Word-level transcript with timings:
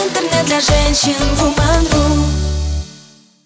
Интернет 0.00 0.46
для 0.46 0.60
женщин 0.60 1.12
Woman.ru 1.38 2.24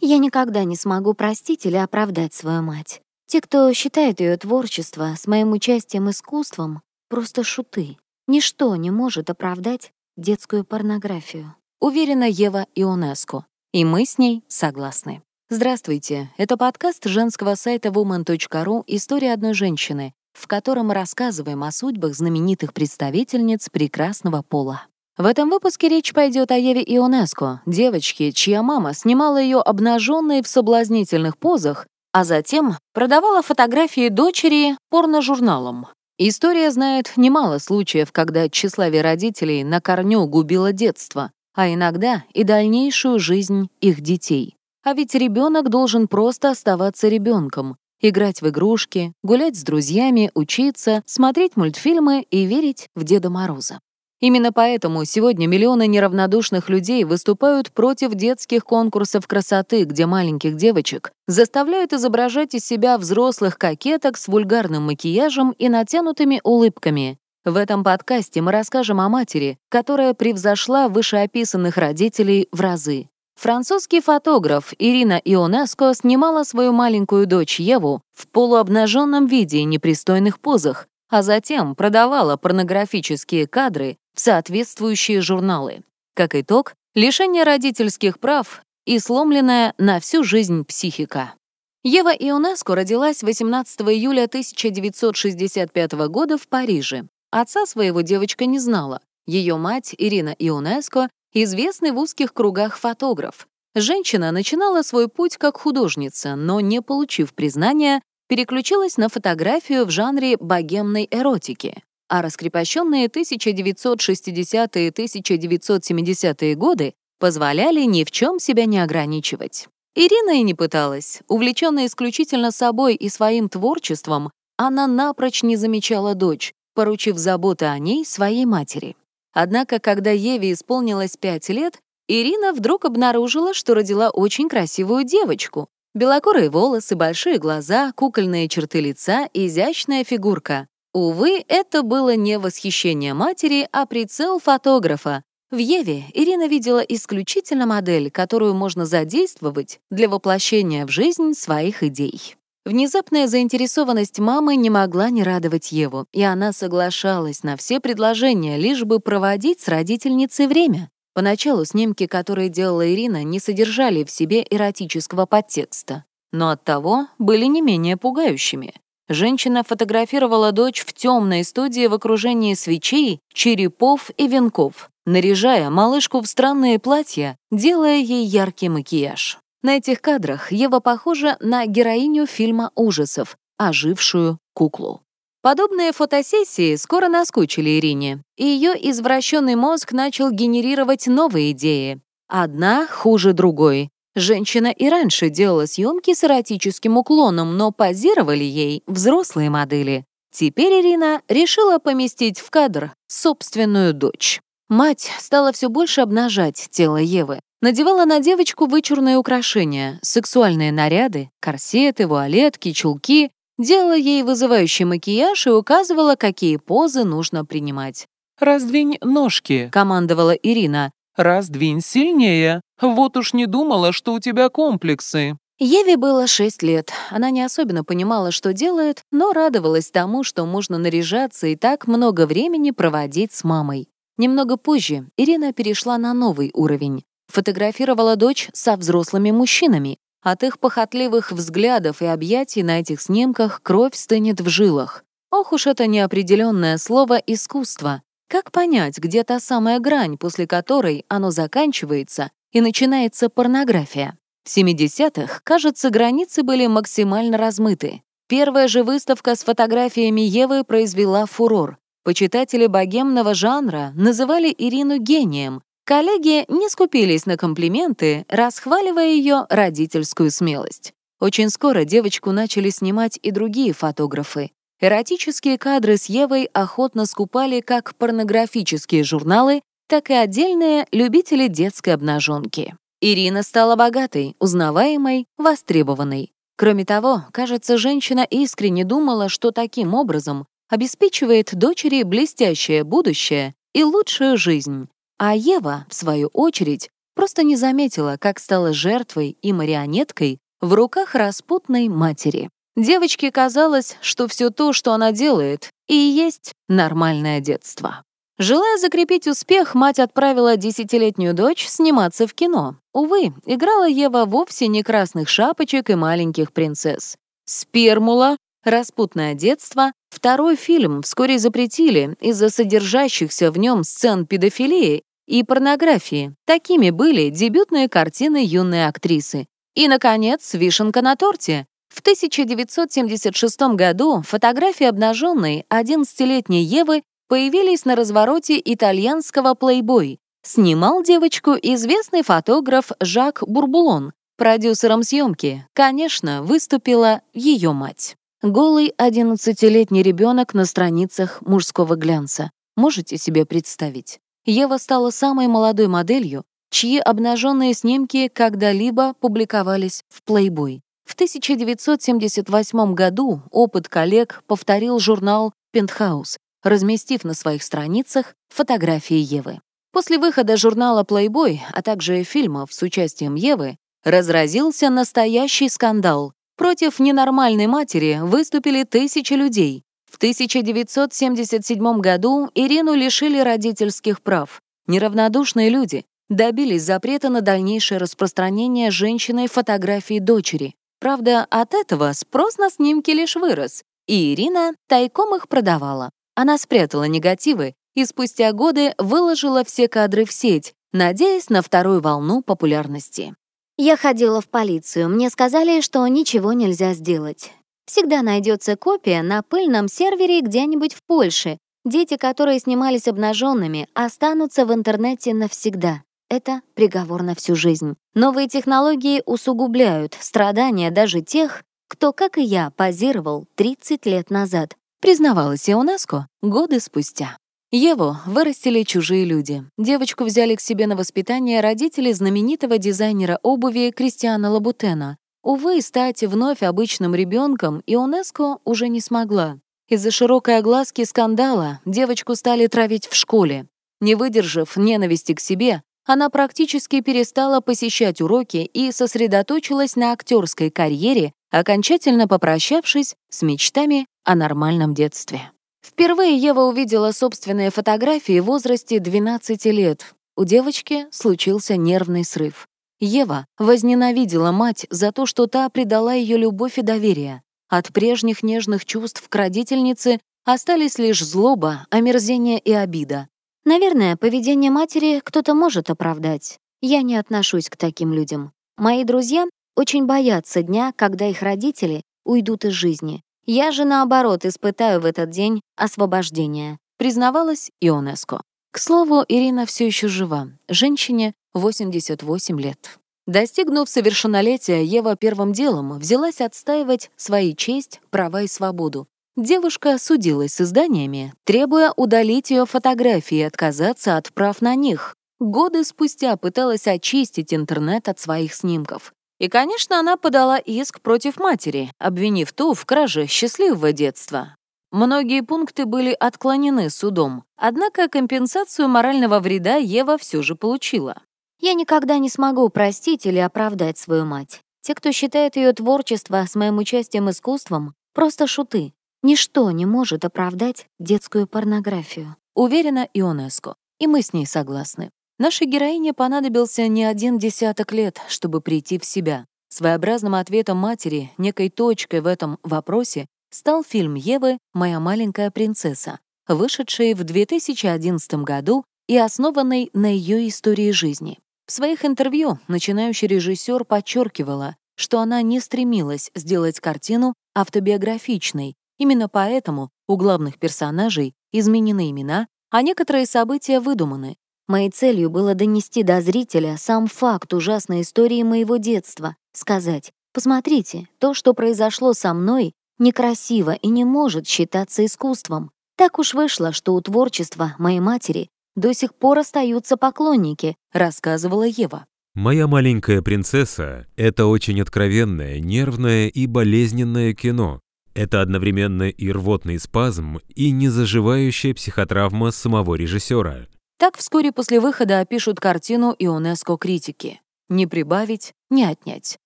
Я 0.00 0.18
никогда 0.18 0.62
не 0.62 0.76
смогу 0.76 1.12
простить 1.12 1.66
или 1.66 1.76
оправдать 1.76 2.32
свою 2.32 2.62
мать. 2.62 3.00
Те, 3.26 3.40
кто 3.40 3.72
считает 3.72 4.20
ее 4.20 4.36
творчество 4.36 5.14
с 5.18 5.26
моим 5.26 5.50
участием 5.50 6.08
искусством, 6.10 6.82
просто 7.08 7.42
шуты. 7.42 7.96
Ничто 8.28 8.76
не 8.76 8.92
может 8.92 9.30
оправдать 9.30 9.90
детскую 10.16 10.64
порнографию. 10.64 11.56
Уверена 11.80 12.28
Ева 12.28 12.66
Ионеско. 12.76 13.46
И 13.72 13.84
мы 13.84 14.04
с 14.06 14.18
ней 14.18 14.44
согласны. 14.46 15.22
Здравствуйте, 15.50 16.30
это 16.36 16.56
подкаст 16.56 17.06
женского 17.06 17.56
сайта 17.56 17.88
woman.ru 17.88 18.84
«История 18.86 19.32
одной 19.32 19.54
женщины», 19.54 20.14
в 20.32 20.46
котором 20.46 20.86
мы 20.86 20.94
рассказываем 20.94 21.64
о 21.64 21.72
судьбах 21.72 22.14
знаменитых 22.14 22.72
представительниц 22.72 23.70
прекрасного 23.70 24.42
пола. 24.42 24.86
В 25.16 25.26
этом 25.26 25.48
выпуске 25.48 25.88
речь 25.88 26.12
пойдет 26.12 26.50
о 26.50 26.56
Еве 26.56 26.82
Ионеско, 26.82 27.62
девочке, 27.66 28.32
чья 28.32 28.64
мама 28.64 28.94
снимала 28.94 29.40
ее 29.40 29.58
обнаженной 29.58 30.42
в 30.42 30.48
соблазнительных 30.48 31.38
позах, 31.38 31.86
а 32.12 32.24
затем 32.24 32.76
продавала 32.92 33.40
фотографии 33.40 34.08
дочери 34.08 34.76
порножурналам. 34.90 35.86
История 36.18 36.72
знает 36.72 37.12
немало 37.16 37.58
случаев, 37.58 38.10
когда 38.10 38.48
тщеславие 38.48 39.02
родителей 39.02 39.62
на 39.62 39.80
корню 39.80 40.26
губило 40.26 40.72
детство, 40.72 41.30
а 41.54 41.72
иногда 41.72 42.24
и 42.32 42.42
дальнейшую 42.42 43.20
жизнь 43.20 43.68
их 43.80 44.00
детей. 44.00 44.56
А 44.82 44.94
ведь 44.94 45.14
ребенок 45.14 45.70
должен 45.70 46.08
просто 46.08 46.50
оставаться 46.50 47.06
ребенком, 47.06 47.76
играть 48.00 48.42
в 48.42 48.48
игрушки, 48.48 49.12
гулять 49.22 49.56
с 49.56 49.62
друзьями, 49.62 50.32
учиться, 50.34 51.04
смотреть 51.06 51.56
мультфильмы 51.56 52.26
и 52.30 52.46
верить 52.46 52.88
в 52.96 53.04
Деда 53.04 53.30
Мороза. 53.30 53.78
Именно 54.24 54.54
поэтому 54.54 55.04
сегодня 55.04 55.46
миллионы 55.46 55.86
неравнодушных 55.86 56.70
людей 56.70 57.04
выступают 57.04 57.70
против 57.70 58.14
детских 58.14 58.64
конкурсов 58.64 59.26
красоты, 59.26 59.84
где 59.84 60.06
маленьких 60.06 60.56
девочек 60.56 61.12
заставляют 61.26 61.92
изображать 61.92 62.54
из 62.54 62.64
себя 62.64 62.96
взрослых 62.96 63.58
кокеток 63.58 64.16
с 64.16 64.26
вульгарным 64.26 64.84
макияжем 64.84 65.50
и 65.50 65.68
натянутыми 65.68 66.40
улыбками. 66.42 67.18
В 67.44 67.54
этом 67.54 67.84
подкасте 67.84 68.40
мы 68.40 68.50
расскажем 68.50 68.98
о 68.98 69.10
матери, 69.10 69.58
которая 69.68 70.14
превзошла 70.14 70.88
вышеописанных 70.88 71.76
родителей 71.76 72.48
в 72.50 72.62
разы. 72.62 73.10
Французский 73.38 74.00
фотограф 74.00 74.72
Ирина 74.78 75.20
Ионеско 75.22 75.92
снимала 75.92 76.44
свою 76.44 76.72
маленькую 76.72 77.26
дочь 77.26 77.60
Еву 77.60 78.00
в 78.14 78.26
полуобнаженном 78.28 79.26
виде 79.26 79.58
и 79.58 79.64
непристойных 79.64 80.40
позах, 80.40 80.88
а 81.08 81.22
затем 81.22 81.74
продавала 81.74 82.36
порнографические 82.36 83.46
кадры 83.46 83.96
в 84.14 84.20
соответствующие 84.20 85.20
журналы. 85.20 85.82
Как 86.14 86.34
итог, 86.34 86.74
лишение 86.94 87.44
родительских 87.44 88.18
прав 88.18 88.62
и 88.84 88.98
сломленная 88.98 89.74
на 89.78 90.00
всю 90.00 90.24
жизнь 90.24 90.64
психика. 90.64 91.34
Ева 91.82 92.12
Ионеско 92.14 92.74
родилась 92.74 93.22
18 93.22 93.80
июля 93.82 94.24
1965 94.24 95.92
года 96.08 96.38
в 96.38 96.48
Париже. 96.48 97.06
Отца 97.30 97.66
своего 97.66 98.00
девочка 98.00 98.46
не 98.46 98.58
знала. 98.58 99.00
Ее 99.26 99.56
мать, 99.56 99.94
Ирина 99.98 100.34
Ионеско, 100.38 101.10
известный 101.32 101.90
в 101.90 101.98
узких 101.98 102.32
кругах 102.32 102.78
фотограф. 102.78 103.48
Женщина 103.74 104.30
начинала 104.30 104.82
свой 104.82 105.08
путь 105.08 105.36
как 105.36 105.58
художница, 105.58 106.36
но, 106.36 106.60
не 106.60 106.80
получив 106.80 107.34
признания, 107.34 108.00
переключилась 108.28 108.96
на 108.96 109.08
фотографию 109.08 109.84
в 109.86 109.90
жанре 109.90 110.36
богемной 110.36 111.08
эротики 111.10 111.82
а 112.08 112.22
раскрепощенные 112.22 113.08
1960-е 113.08 114.90
1970-е 114.90 116.54
годы 116.54 116.94
позволяли 117.18 117.82
ни 117.82 118.04
в 118.04 118.10
чем 118.10 118.38
себя 118.38 118.66
не 118.66 118.78
ограничивать. 118.78 119.68
Ирина 119.94 120.38
и 120.38 120.42
не 120.42 120.54
пыталась. 120.54 121.20
Увлеченная 121.28 121.86
исключительно 121.86 122.50
собой 122.50 122.94
и 122.94 123.08
своим 123.08 123.48
творчеством, 123.48 124.30
она 124.56 124.86
напрочь 124.86 125.42
не 125.42 125.56
замечала 125.56 126.14
дочь, 126.14 126.52
поручив 126.74 127.16
заботы 127.16 127.64
о 127.66 127.78
ней 127.78 128.04
своей 128.04 128.44
матери. 128.44 128.96
Однако, 129.32 129.78
когда 129.78 130.10
Еве 130.10 130.52
исполнилось 130.52 131.16
пять 131.16 131.48
лет, 131.48 131.80
Ирина 132.06 132.52
вдруг 132.52 132.84
обнаружила, 132.84 133.54
что 133.54 133.74
родила 133.74 134.10
очень 134.10 134.48
красивую 134.48 135.04
девочку. 135.04 135.68
Белокурые 135.96 136.50
волосы, 136.50 136.96
большие 136.96 137.38
глаза, 137.38 137.92
кукольные 137.92 138.48
черты 138.48 138.80
лица, 138.80 139.28
изящная 139.32 140.02
фигурка. 140.02 140.66
Увы, 140.92 141.44
это 141.46 141.84
было 141.84 142.16
не 142.16 142.36
восхищение 142.36 143.14
матери, 143.14 143.68
а 143.70 143.86
прицел 143.86 144.40
фотографа. 144.40 145.22
В 145.52 145.58
Еве 145.58 146.06
Ирина 146.12 146.48
видела 146.48 146.80
исключительно 146.80 147.66
модель, 147.66 148.10
которую 148.10 148.54
можно 148.54 148.86
задействовать 148.86 149.78
для 149.88 150.08
воплощения 150.08 150.84
в 150.84 150.90
жизнь 150.90 151.32
своих 151.34 151.84
идей. 151.84 152.34
Внезапная 152.64 153.28
заинтересованность 153.28 154.18
мамы 154.18 154.56
не 154.56 154.70
могла 154.70 155.10
не 155.10 155.22
радовать 155.22 155.70
Еву, 155.70 156.06
и 156.12 156.22
она 156.22 156.52
соглашалась 156.52 157.44
на 157.44 157.56
все 157.56 157.78
предложения, 157.78 158.56
лишь 158.56 158.82
бы 158.82 158.98
проводить 158.98 159.60
с 159.60 159.68
родительницей 159.68 160.48
время. 160.48 160.90
Поначалу 161.14 161.64
снимки, 161.64 162.06
которые 162.06 162.48
делала 162.48 162.92
Ирина, 162.92 163.22
не 163.22 163.38
содержали 163.38 164.02
в 164.02 164.10
себе 164.10 164.44
эротического 164.50 165.26
подтекста, 165.26 166.04
но 166.32 166.50
оттого 166.50 167.06
были 167.18 167.44
не 167.44 167.62
менее 167.62 167.96
пугающими. 167.96 168.74
Женщина 169.08 169.62
фотографировала 169.62 170.50
дочь 170.50 170.84
в 170.84 170.92
темной 170.92 171.44
студии 171.44 171.86
в 171.86 171.94
окружении 171.94 172.54
свечей, 172.54 173.20
черепов 173.32 174.10
и 174.16 174.26
венков, 174.26 174.90
наряжая 175.06 175.70
малышку 175.70 176.20
в 176.20 176.26
странные 176.26 176.80
платья, 176.80 177.36
делая 177.52 177.98
ей 177.98 178.24
яркий 178.24 178.68
макияж. 178.68 179.38
На 179.62 179.76
этих 179.76 180.00
кадрах 180.00 180.50
Ева 180.50 180.80
похожа 180.80 181.36
на 181.40 181.64
героиню 181.66 182.26
фильма 182.26 182.72
ужасов, 182.74 183.36
ожившую 183.56 184.38
куклу. 184.52 185.03
Подобные 185.44 185.92
фотосессии 185.92 186.74
скоро 186.76 187.08
наскучили 187.08 187.78
Ирине, 187.78 188.24
и 188.38 188.46
ее 188.46 188.72
извращенный 188.90 189.56
мозг 189.56 189.92
начал 189.92 190.30
генерировать 190.30 191.06
новые 191.06 191.52
идеи. 191.52 192.00
Одна 192.28 192.86
хуже 192.86 193.34
другой, 193.34 193.90
Женщина 194.16 194.68
и 194.68 194.88
раньше 194.88 195.28
делала 195.28 195.66
съемки 195.66 196.14
с 196.14 196.22
эротическим 196.22 196.96
уклоном, 196.96 197.56
но 197.56 197.72
позировали 197.72 198.44
ей 198.44 198.84
взрослые 198.86 199.50
модели. 199.50 200.04
Теперь 200.32 200.80
Ирина 200.80 201.20
решила 201.28 201.78
поместить 201.78 202.38
в 202.38 202.48
кадр 202.50 202.94
собственную 203.08 203.92
дочь. 203.92 204.40
Мать 204.68 205.10
стала 205.18 205.52
все 205.52 205.68
больше 205.68 206.00
обнажать 206.00 206.68
тело 206.70 206.96
Евы. 206.96 207.40
Надевала 207.60 208.04
на 208.04 208.20
девочку 208.20 208.66
вычурные 208.66 209.16
украшения, 209.16 209.98
сексуальные 210.02 210.70
наряды, 210.70 211.30
корсеты, 211.40 212.06
вуалетки, 212.06 212.72
чулки, 212.72 213.30
делала 213.58 213.96
ей 213.96 214.22
вызывающий 214.22 214.84
макияж 214.84 215.46
и 215.46 215.50
указывала, 215.50 216.16
какие 216.16 216.56
позы 216.56 217.04
нужно 217.04 217.44
принимать. 217.44 218.06
«Раздвинь 218.40 218.98
ножки»,— 219.00 219.68
командовала 219.72 220.32
Ирина. 220.32 220.90
«Раздвинь 221.16 221.80
сильнее. 221.80 222.60
Вот 222.80 223.16
уж 223.16 223.32
не 223.32 223.46
думала, 223.46 223.92
что 223.92 224.12
у 224.14 224.18
тебя 224.18 224.48
комплексы». 224.48 225.36
Еве 225.60 225.96
было 225.96 226.26
шесть 226.26 226.64
лет. 226.64 226.90
Она 227.10 227.30
не 227.30 227.42
особенно 227.42 227.84
понимала, 227.84 228.32
что 228.32 228.52
делает, 228.52 229.02
но 229.12 229.32
радовалась 229.32 229.90
тому, 229.90 230.24
что 230.24 230.44
можно 230.46 230.78
наряжаться 230.78 231.46
и 231.46 231.54
так 231.54 231.86
много 231.86 232.26
времени 232.26 232.72
проводить 232.72 233.32
с 233.32 233.44
мамой. 233.44 233.88
Немного 234.16 234.56
позже 234.56 235.06
Ирина 235.16 235.52
перешла 235.52 235.96
на 235.96 236.12
новый 236.12 236.50
уровень. 236.54 237.04
Фотографировала 237.28 238.16
дочь 238.16 238.48
со 238.52 238.76
взрослыми 238.76 239.30
мужчинами. 239.30 239.98
От 240.24 240.42
их 240.42 240.58
похотливых 240.58 241.32
взглядов 241.32 242.00
и 242.00 242.06
объятий 242.06 242.62
на 242.62 242.80
этих 242.80 243.02
снимках 243.02 243.60
кровь 243.62 243.94
стынет 243.94 244.40
в 244.40 244.48
жилах. 244.48 245.04
Ох 245.30 245.52
уж 245.52 245.66
это 245.66 245.86
неопределенное 245.86 246.78
слово 246.78 247.18
«искусство». 247.18 248.02
Как 248.26 248.50
понять, 248.50 248.98
где 248.98 249.22
та 249.22 249.38
самая 249.38 249.78
грань, 249.80 250.16
после 250.16 250.46
которой 250.46 251.04
оно 251.08 251.30
заканчивается 251.30 252.30
и 252.52 252.62
начинается 252.62 253.28
порнография? 253.28 254.16
В 254.44 254.56
70-х, 254.56 255.40
кажется, 255.44 255.90
границы 255.90 256.42
были 256.42 256.66
максимально 256.68 257.36
размыты. 257.36 258.02
Первая 258.26 258.66
же 258.66 258.82
выставка 258.82 259.36
с 259.36 259.44
фотографиями 259.44 260.22
Евы 260.22 260.64
произвела 260.64 261.26
фурор. 261.26 261.76
Почитатели 262.02 262.66
богемного 262.66 263.34
жанра 263.34 263.92
называли 263.94 264.54
Ирину 264.56 264.96
гением. 264.96 265.62
Коллеги 265.84 266.46
не 266.48 266.70
скупились 266.70 267.26
на 267.26 267.36
комплименты, 267.36 268.24
расхваливая 268.30 269.08
ее 269.08 269.46
родительскую 269.50 270.30
смелость. 270.30 270.94
Очень 271.20 271.50
скоро 271.50 271.84
девочку 271.84 272.32
начали 272.32 272.70
снимать 272.70 273.18
и 273.22 273.30
другие 273.30 273.74
фотографы. 273.74 274.50
Эротические 274.80 275.58
кадры 275.58 275.98
с 275.98 276.06
Евой 276.06 276.44
охотно 276.54 277.04
скупали 277.04 277.60
как 277.60 277.94
порнографические 277.96 279.04
журналы, 279.04 279.60
так 279.86 280.08
и 280.08 280.14
отдельные 280.14 280.86
любители 280.90 281.48
детской 281.48 281.90
обнаженки. 281.90 282.74
Ирина 283.02 283.42
стала 283.42 283.76
богатой, 283.76 284.36
узнаваемой, 284.38 285.26
востребованной. 285.36 286.32
Кроме 286.56 286.86
того, 286.86 287.24
кажется, 287.30 287.76
женщина 287.76 288.20
искренне 288.20 288.84
думала, 288.84 289.28
что 289.28 289.50
таким 289.50 289.92
образом 289.92 290.46
обеспечивает 290.70 291.54
дочери 291.54 292.02
блестящее 292.04 292.84
будущее 292.84 293.54
и 293.74 293.84
лучшую 293.84 294.38
жизнь. 294.38 294.88
А 295.18 295.34
Ева, 295.34 295.86
в 295.88 295.94
свою 295.94 296.28
очередь, 296.28 296.90
просто 297.14 297.42
не 297.42 297.56
заметила, 297.56 298.16
как 298.18 298.38
стала 298.38 298.72
жертвой 298.72 299.36
и 299.40 299.52
марионеткой 299.52 300.38
в 300.60 300.74
руках 300.74 301.14
распутной 301.14 301.88
матери. 301.88 302.50
Девочке 302.76 303.30
казалось, 303.30 303.96
что 304.00 304.26
все 304.26 304.50
то, 304.50 304.72
что 304.72 304.92
она 304.92 305.12
делает, 305.12 305.70
и 305.86 305.94
есть 305.94 306.52
нормальное 306.68 307.40
детство. 307.40 308.02
Желая 308.38 308.78
закрепить 308.78 309.28
успех, 309.28 309.76
мать 309.76 310.00
отправила 310.00 310.56
десятилетнюю 310.56 311.34
дочь 311.34 311.68
сниматься 311.68 312.26
в 312.26 312.34
кино. 312.34 312.76
Увы, 312.92 313.32
играла 313.46 313.86
Ева 313.88 314.24
вовсе 314.24 314.66
не 314.66 314.82
красных 314.82 315.28
шапочек 315.28 315.90
и 315.90 315.94
маленьких 315.94 316.52
принцесс. 316.52 317.16
«Спермула», 317.44 318.36
«Распутное 318.64 319.34
детство», 319.34 319.92
второй 320.10 320.56
фильм 320.56 321.02
вскоре 321.02 321.38
запретили 321.38 322.16
из-за 322.20 322.48
содержащихся 322.48 323.50
в 323.50 323.58
нем 323.58 323.84
сцен 323.84 324.26
педофилии 324.26 325.02
и 325.26 325.42
порнографии. 325.42 326.34
Такими 326.46 326.90
были 326.90 327.30
дебютные 327.30 327.88
картины 327.88 328.42
юной 328.44 328.86
актрисы. 328.86 329.46
И, 329.74 329.88
наконец, 329.88 330.54
вишенка 330.54 331.02
на 331.02 331.16
торте. 331.16 331.66
В 331.88 332.00
1976 332.00 333.60
году 333.74 334.22
фотографии 334.22 334.86
обнаженной 334.86 335.64
11-летней 335.70 336.62
Евы 336.62 337.02
появились 337.28 337.84
на 337.84 337.96
развороте 337.96 338.60
итальянского 338.64 339.54
«Плейбой». 339.54 340.18
Снимал 340.42 341.02
девочку 341.02 341.52
известный 341.52 342.22
фотограф 342.22 342.92
Жак 343.00 343.42
Бурбулон. 343.46 344.12
Продюсером 344.36 345.02
съемки, 345.02 345.66
конечно, 345.72 346.42
выступила 346.42 347.22
ее 347.32 347.72
мать. 347.72 348.16
Голый 348.44 348.92
11-летний 348.98 350.02
ребенок 350.02 350.52
на 350.52 350.66
страницах 350.66 351.40
мужского 351.40 351.96
глянца. 351.96 352.50
Можете 352.76 353.16
себе 353.16 353.46
представить? 353.46 354.20
Ева 354.44 354.76
стала 354.76 355.08
самой 355.08 355.46
молодой 355.46 355.86
моделью, 355.86 356.44
чьи 356.70 356.98
обнаженные 356.98 357.72
снимки 357.72 358.28
когда-либо 358.28 359.14
публиковались 359.18 360.02
в 360.10 360.20
Playboy. 360.30 360.80
В 361.06 361.14
1978 361.14 362.92
году 362.92 363.40
опыт 363.50 363.88
коллег 363.88 364.42
повторил 364.46 364.98
журнал 364.98 365.54
«Пентхаус», 365.72 366.36
разместив 366.62 367.24
на 367.24 367.32
своих 367.32 367.62
страницах 367.62 368.34
фотографии 368.50 369.16
Евы. 369.16 369.60
После 369.90 370.18
выхода 370.18 370.58
журнала 370.58 371.02
Playboy, 371.02 371.60
а 371.72 371.80
также 371.80 372.24
фильмов 372.24 372.74
с 372.74 372.82
участием 372.82 373.36
Евы, 373.36 373.78
разразился 374.04 374.90
настоящий 374.90 375.70
скандал. 375.70 376.34
Против 376.56 377.00
ненормальной 377.00 377.66
матери 377.66 378.20
выступили 378.22 378.84
тысячи 378.84 379.32
людей. 379.32 379.82
В 380.10 380.16
1977 380.16 382.00
году 382.00 382.48
Ирину 382.54 382.94
лишили 382.94 383.40
родительских 383.40 384.22
прав. 384.22 384.60
Неравнодушные 384.86 385.68
люди 385.68 386.04
добились 386.28 386.84
запрета 386.84 387.28
на 387.28 387.40
дальнейшее 387.40 387.98
распространение 387.98 388.92
женщиной 388.92 389.48
фотографии 389.48 390.20
дочери. 390.20 390.74
Правда, 391.00 391.46
от 391.50 391.74
этого 391.74 392.12
спрос 392.12 392.56
на 392.58 392.70
снимки 392.70 393.10
лишь 393.10 393.34
вырос, 393.34 393.82
и 394.06 394.32
Ирина 394.32 394.74
тайком 394.88 395.34
их 395.34 395.48
продавала. 395.48 396.10
Она 396.36 396.56
спрятала 396.58 397.04
негативы 397.04 397.74
и 397.94 398.04
спустя 398.04 398.52
годы 398.52 398.94
выложила 398.98 399.64
все 399.64 399.88
кадры 399.88 400.24
в 400.24 400.32
сеть, 400.32 400.74
надеясь 400.92 401.50
на 401.50 401.62
вторую 401.62 402.00
волну 402.00 402.42
популярности. 402.42 403.34
Я 403.76 403.96
ходила 403.96 404.40
в 404.40 404.48
полицию, 404.48 405.08
мне 405.08 405.30
сказали, 405.30 405.80
что 405.80 406.06
ничего 406.06 406.52
нельзя 406.52 406.94
сделать. 406.94 407.52
Всегда 407.86 408.22
найдется 408.22 408.76
копия 408.76 409.22
на 409.22 409.42
пыльном 409.42 409.88
сервере 409.88 410.40
где-нибудь 410.40 410.94
в 410.94 411.02
Польше. 411.06 411.58
Дети, 411.84 412.16
которые 412.16 412.60
снимались 412.60 413.08
обнаженными, 413.08 413.88
останутся 413.92 414.64
в 414.64 414.72
интернете 414.72 415.34
навсегда. 415.34 416.02
Это 416.30 416.62
приговор 416.74 417.22
на 417.22 417.34
всю 417.34 417.56
жизнь. 417.56 417.94
Новые 418.14 418.48
технологии 418.48 419.22
усугубляют 419.26 420.16
страдания 420.18 420.90
даже 420.90 421.20
тех, 421.20 421.64
кто, 421.88 422.12
как 422.12 422.38
и 422.38 422.42
я, 422.42 422.70
позировал 422.70 423.46
30 423.56 424.06
лет 424.06 424.30
назад, 424.30 424.76
признавалась 425.00 425.68
ЮНЕСКО 425.68 426.28
годы 426.42 426.80
спустя. 426.80 427.36
Еву 427.76 428.18
вырастили 428.24 428.84
чужие 428.84 429.24
люди. 429.24 429.64
Девочку 429.76 430.22
взяли 430.22 430.54
к 430.54 430.60
себе 430.60 430.86
на 430.86 430.94
воспитание 430.94 431.60
родители 431.60 432.12
знаменитого 432.12 432.78
дизайнера 432.78 433.40
обуви 433.42 433.90
Кристиана 433.90 434.48
Лабутена. 434.52 435.18
Увы, 435.42 435.82
стать 435.82 436.22
вновь 436.22 436.62
обычным 436.62 437.16
ребенком 437.16 437.82
ЮНЕСКО 437.88 438.58
уже 438.64 438.86
не 438.86 439.00
смогла. 439.00 439.58
Из-за 439.88 440.12
широкой 440.12 440.58
огласки 440.58 441.02
скандала 441.02 441.80
девочку 441.84 442.36
стали 442.36 442.68
травить 442.68 443.08
в 443.08 443.16
школе. 443.16 443.66
Не 444.00 444.14
выдержав 444.14 444.76
ненависти 444.76 445.34
к 445.34 445.40
себе, 445.40 445.82
она 446.06 446.30
практически 446.30 447.00
перестала 447.00 447.60
посещать 447.60 448.20
уроки 448.20 448.58
и 448.58 448.92
сосредоточилась 448.92 449.96
на 449.96 450.12
актерской 450.12 450.70
карьере, 450.70 451.32
окончательно 451.50 452.28
попрощавшись 452.28 453.16
с 453.30 453.42
мечтами 453.42 454.06
о 454.22 454.36
нормальном 454.36 454.94
детстве. 454.94 455.50
Впервые 455.84 456.38
Ева 456.38 456.62
увидела 456.62 457.12
собственные 457.12 457.70
фотографии 457.70 458.40
в 458.40 458.46
возрасте 458.46 459.00
12 459.00 459.66
лет. 459.66 460.14
У 460.34 460.44
девочки 460.44 461.06
случился 461.10 461.76
нервный 461.76 462.24
срыв. 462.24 462.66
Ева 463.00 463.46
возненавидела 463.58 464.50
мать 464.50 464.86
за 464.88 465.12
то, 465.12 465.26
что 465.26 465.46
та 465.46 465.68
предала 465.68 466.14
ее 466.14 466.38
любовь 466.38 466.78
и 466.78 466.82
доверие. 466.82 467.42
От 467.68 467.92
прежних 467.92 468.42
нежных 468.42 468.86
чувств 468.86 469.28
к 469.28 469.34
родительнице 469.34 470.20
остались 470.46 470.98
лишь 470.98 471.22
злоба, 471.22 471.86
омерзение 471.90 472.58
и 472.58 472.72
обида. 472.72 473.28
Наверное, 473.66 474.16
поведение 474.16 474.70
матери 474.70 475.20
кто-то 475.22 475.52
может 475.54 475.90
оправдать. 475.90 476.58
Я 476.80 477.02
не 477.02 477.16
отношусь 477.16 477.68
к 477.68 477.76
таким 477.76 478.14
людям. 478.14 478.52
Мои 478.78 479.04
друзья 479.04 479.46
очень 479.76 480.06
боятся 480.06 480.62
дня, 480.62 480.94
когда 480.96 481.26
их 481.26 481.42
родители 481.42 482.02
уйдут 482.24 482.64
из 482.64 482.72
жизни. 482.72 483.22
Я 483.46 483.72
же, 483.72 483.84
наоборот, 483.84 484.44
испытаю 484.44 485.00
в 485.00 485.04
этот 485.04 485.30
день 485.30 485.60
освобождение, 485.76 486.78
признавалась 486.96 487.70
Ионеско. 487.80 488.40
К 488.72 488.78
слову, 488.78 489.24
Ирина 489.28 489.66
все 489.66 489.86
еще 489.86 490.08
жива. 490.08 490.48
Женщине 490.68 491.34
88 491.52 492.60
лет. 492.60 492.98
Достигнув 493.26 493.88
совершеннолетия, 493.88 494.82
Ева 494.82 495.16
первым 495.16 495.52
делом 495.52 495.98
взялась 495.98 496.40
отстаивать 496.40 497.10
свои 497.16 497.54
честь, 497.54 498.00
права 498.10 498.42
и 498.42 498.46
свободу. 498.46 499.06
Девушка 499.36 499.98
судилась 499.98 500.54
с 500.54 500.60
изданиями, 500.60 501.34
требуя 501.44 501.92
удалить 501.96 502.50
ее 502.50 502.66
фотографии 502.66 503.38
и 503.38 503.42
отказаться 503.42 504.16
от 504.16 504.32
прав 504.32 504.60
на 504.60 504.74
них. 504.74 505.16
Годы 505.40 505.84
спустя 505.84 506.36
пыталась 506.36 506.86
очистить 506.86 507.52
интернет 507.52 508.08
от 508.08 508.18
своих 508.18 508.54
снимков. 508.54 509.12
И, 509.38 509.48
конечно, 509.48 509.98
она 509.98 510.16
подала 510.16 510.58
иск 510.58 511.00
против 511.00 511.38
матери, 511.38 511.90
обвинив 511.98 512.52
ту 512.52 512.74
в 512.74 512.84
краже 512.86 513.26
счастливого 513.26 513.92
детства. 513.92 514.56
Многие 514.92 515.42
пункты 515.42 515.86
были 515.86 516.12
отклонены 516.12 516.88
судом, 516.88 517.44
однако 517.56 518.08
компенсацию 518.08 518.88
морального 518.88 519.40
вреда 519.40 519.74
Ева 519.74 520.18
все 520.18 520.40
же 520.40 520.54
получила. 520.54 521.20
Я 521.58 521.74
никогда 521.74 522.18
не 522.18 522.28
смогу 522.28 522.68
простить 522.68 523.26
или 523.26 523.38
оправдать 523.38 523.98
свою 523.98 524.24
мать. 524.24 524.60
Те, 524.82 524.94
кто 524.94 525.12
считает 525.12 525.56
ее 525.56 525.72
творчество 525.72 526.44
с 526.46 526.54
моим 526.54 526.78
участием 526.78 527.30
искусством, 527.30 527.94
просто 528.12 528.46
шуты. 528.46 528.92
Ничто 529.22 529.70
не 529.70 529.86
может 529.86 530.24
оправдать 530.24 530.86
детскую 530.98 531.46
порнографию. 531.46 532.36
Уверена 532.54 533.08
ИОНЕСКО. 533.14 533.76
И 533.98 534.06
мы 534.06 534.20
с 534.22 534.32
ней 534.32 534.46
согласны. 534.46 535.10
Нашей 535.38 535.66
героине 535.66 536.12
понадобился 536.12 536.86
не 536.88 537.04
один 537.04 537.38
десяток 537.38 537.92
лет, 537.92 538.20
чтобы 538.28 538.60
прийти 538.60 538.98
в 538.98 539.04
себя. 539.04 539.46
Своеобразным 539.68 540.34
ответом 540.34 540.76
матери, 540.76 541.32
некой 541.38 541.70
точкой 541.70 542.20
в 542.20 542.26
этом 542.26 542.58
вопросе, 542.62 543.26
стал 543.50 543.82
фильм 543.82 544.14
Евы 544.14 544.58
«Моя 544.72 545.00
маленькая 545.00 545.50
принцесса», 545.50 546.20
вышедший 546.46 547.14
в 547.14 547.24
2011 547.24 548.34
году 548.44 548.84
и 549.08 549.16
основанный 549.16 549.90
на 549.92 550.06
ее 550.06 550.48
истории 550.48 550.92
жизни. 550.92 551.38
В 551.66 551.72
своих 551.72 552.04
интервью 552.04 552.58
начинающий 552.68 553.26
режиссер 553.26 553.84
подчеркивала, 553.84 554.76
что 554.96 555.18
она 555.18 555.42
не 555.42 555.60
стремилась 555.60 556.30
сделать 556.34 556.78
картину 556.78 557.34
автобиографичной 557.54 558.76
Именно 558.98 559.28
поэтому 559.28 559.90
у 560.06 560.16
главных 560.16 560.58
персонажей 560.58 561.34
изменены 561.52 562.10
имена, 562.10 562.46
а 562.70 562.82
некоторые 562.82 563.26
события 563.26 563.80
выдуманы. 563.80 564.36
Моей 564.66 564.90
целью 564.90 565.28
было 565.28 565.54
донести 565.54 566.02
до 566.02 566.20
зрителя 566.22 566.76
сам 566.78 567.06
факт 567.06 567.52
ужасной 567.52 568.00
истории 568.00 568.42
моего 568.42 568.78
детства, 568.78 569.36
сказать 569.52 570.12
«Посмотрите, 570.32 571.08
то, 571.18 571.34
что 571.34 571.52
произошло 571.52 572.14
со 572.14 572.32
мной, 572.32 572.72
некрасиво 572.98 573.74
и 573.74 573.88
не 573.88 574.04
может 574.04 574.46
считаться 574.46 575.04
искусством. 575.04 575.70
Так 575.96 576.18
уж 576.18 576.32
вышло, 576.32 576.72
что 576.72 576.94
у 576.94 577.00
творчества 577.00 577.74
моей 577.78 578.00
матери 578.00 578.48
до 578.74 578.94
сих 578.94 579.14
пор 579.14 579.38
остаются 579.40 579.96
поклонники», 579.96 580.76
рассказывала 580.92 581.64
Ева. 581.64 582.06
«Моя 582.34 582.66
маленькая 582.66 583.22
принцесса»— 583.22 584.06
это 584.16 584.46
очень 584.46 584.80
откровенное, 584.80 585.60
нервное 585.60 586.28
и 586.28 586.46
болезненное 586.46 587.34
кино, 587.34 587.80
это 588.14 588.42
одновременно 588.42 589.08
и 589.08 589.30
рвотный 589.30 589.78
спазм, 589.78 590.38
и 590.54 590.70
незаживающая 590.70 591.74
психотравма 591.74 592.52
самого 592.52 592.94
режиссера. 592.94 593.66
Так 593.98 594.16
вскоре 594.16 594.52
после 594.52 594.80
выхода 594.80 595.20
опишут 595.20 595.60
картину 595.60 596.14
ионеско 596.18 596.76
критики. 596.76 597.40
Не 597.68 597.86
прибавить, 597.86 598.52
не 598.70 598.84
отнять. 598.84 599.38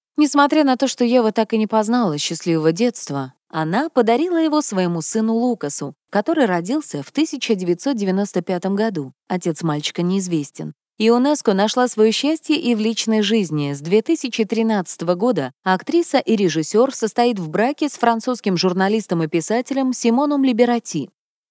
Несмотря 0.17 0.65
на 0.65 0.77
то, 0.77 0.89
что 0.89 1.05
Ева 1.05 1.33
так 1.33 1.53
и 1.53 1.59
не 1.59 1.67
познала 1.67 2.19
счастливого 2.19 2.73
детства, 2.73 3.35
она 3.51 3.89
подарила 3.89 4.37
его 4.37 4.61
своему 4.63 5.01
сыну 5.01 5.35
Лукасу, 5.35 5.95
который 6.11 6.47
родился 6.47 7.03
в 7.03 7.11
1995 7.11 8.67
году. 8.67 9.13
Отец 9.29 9.63
мальчика 9.63 10.03
неизвестен. 10.03 10.75
ЮНЕСКО 10.99 11.55
нашла 11.55 11.87
свое 11.87 12.11
счастье 12.11 12.57
и 12.57 12.75
в 12.75 12.81
личной 12.81 13.23
жизни. 13.23 13.73
С 13.73 13.81
2013 13.81 15.03
года 15.15 15.53
актриса 15.63 16.19
и 16.19 16.35
режиссер 16.35 16.93
состоит 16.93 17.39
в 17.39 17.49
браке 17.49 17.89
с 17.89 17.93
французским 17.93 18.57
журналистом 18.57 19.23
и 19.23 19.29
писателем 19.29 19.93
Симоном 19.93 20.43
Либерати. 20.43 21.09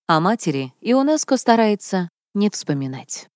О 0.07 0.19
матери 0.19 0.73
ЮНЕСКО 0.81 1.37
старается 1.37 2.09
не 2.37 2.49
вспоминать. 2.49 3.27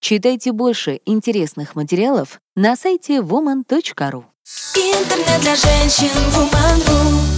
Читайте 0.00 0.52
больше 0.52 1.00
интересных 1.06 1.76
материалов 1.76 2.40
на 2.56 2.76
сайте 2.76 3.18
woman.ru. 3.18 4.24
Интернет 4.74 5.40
для 5.40 5.54
женщин 5.54 6.10
Woman.ru 6.34 7.29